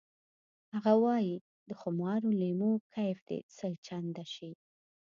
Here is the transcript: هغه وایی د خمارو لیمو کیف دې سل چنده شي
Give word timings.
هغه 0.73 0.93
وایی 1.03 1.33
د 1.67 1.71
خمارو 1.81 2.29
لیمو 2.41 2.71
کیف 2.93 3.17
دې 3.27 3.39
سل 3.57 3.73
چنده 3.87 4.25
شي 4.33 4.51